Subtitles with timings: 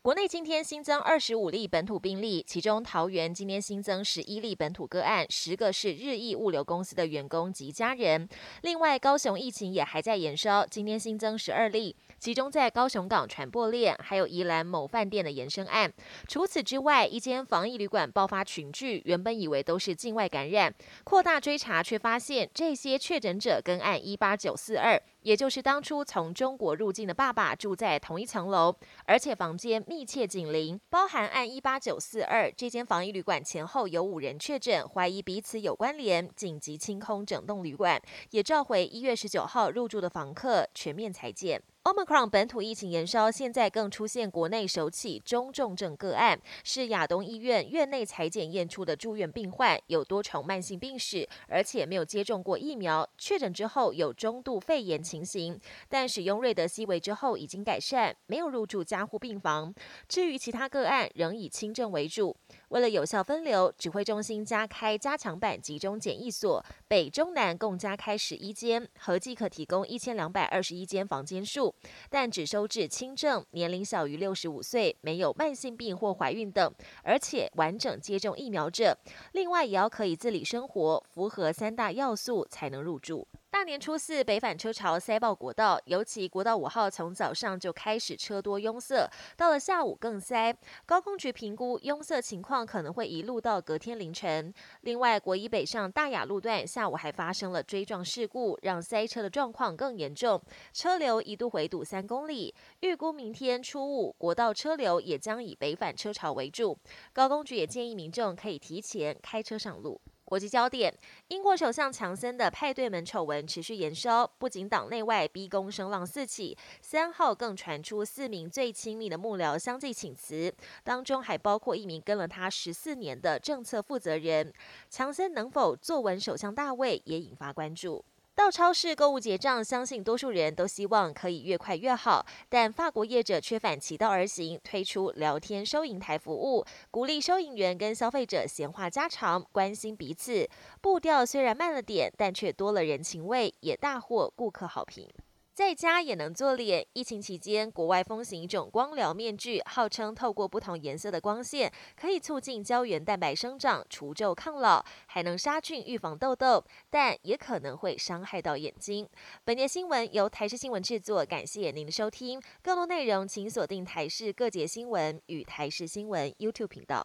[0.00, 8.28] 国内今天新增二十五例本土病例，其中桃园今天新增十一例本土个案，十个是日益物流公司的员工及家人。
[8.62, 15.92] 另外，高雄疫情也还在延烧，今天新增十二例，集中在高雄港传播链，还有宜兰某饭店的延伸案。
[16.28, 20.72] 除此之外，一间防疫旅馆爆发群聚，原本以为都是境外感染，
[21.02, 25.02] 扩大追查却发现这些确诊者跟案一八九四二。
[25.22, 41.60] 也就是当初从中国入境的爸爸住在同一层楼，而且房间密密切紧邻，包含按一八九四二这间防疫旅馆前后有五人确诊，怀疑彼此有关联，紧急清空整栋旅馆，也召回一月十九号入住的房客全面裁剪。
[41.88, 55.58] Omicron 本土疫情延烧，现在更出现国内首起中重症个案，是亚东医院院内裁检验出的住院病患，有多重慢性病史，而且没有接种过疫苗，确诊之后有中度肺炎情形，
[55.88, 59.74] 但使用瑞德西韦之后已经改善，没有入住加护病房。
[60.06, 62.36] 至于其他个案，仍以轻症为主。
[62.68, 71.74] 为了有效分流，指挥中心加开加强版集中检疫所，北中南共加开十一间，合计可提供一千两百二十一间房间数。
[72.10, 76.72] 但只收治轻症、年龄小于六十五岁、没有慢性病或怀孕等，
[77.02, 78.96] 而且完整接种疫苗者。
[79.32, 83.26] 另外，也要可以自理生活，符合三大要素才能入住。
[83.68, 90.56] 年初四，北返车潮塞爆国道，尤其国道五号从早上就开始车多拥塞，到了下午更塞。
[90.86, 94.52] 高空局评估拥塞情况可能会一路到隔天凌晨。
[94.80, 100.40] 另外，国一北上大雅路段下午还发生了追撞事故，让塞车的状况更严重，
[100.72, 102.54] 车流一度回堵三公里。
[102.80, 106.78] 预估明天初五，国道车流也将以北返车潮为主。
[107.12, 110.00] 高工局也建议民众可以提前开车上路。
[110.28, 110.92] 国际焦点：
[111.28, 120.54] 英国首相强森的派对门丑闻持续延烧，不仅党内外逼宫声浪四起，三号更传出四名最亲密的幕僚相继请辞，
[120.84, 124.52] 当中还包括一名跟了他十四年的政策负责人。
[124.90, 128.04] 强森能否坐稳首相大位，也引发关注。
[128.38, 132.24] 到超市购物结账，相信多数人都希望可以越快越好。
[132.48, 140.48] 但法国业者却反其道而行，推出聊天收银台服务，鼓励收银员跟消费者闲话家常，关心彼此。
[140.80, 145.10] 步调虽然慢了点，但却多了人情味，也大获顾客好评。
[145.58, 146.86] 在家也能做脸。
[146.92, 159.08] 疫情期间，国外风行一种光疗面具，号称透过不同颜色的光线，可以促进胶原蛋白生长、除皱抗老，还能杀菌、预防痘痘，但也可能会伤害到眼睛。
[159.44, 162.40] 本节新闻由台视新闻制作，感谢您的收听。
[162.62, 167.04] 更多内容请锁定台视各节新闻与台视新闻 YouTube 频道。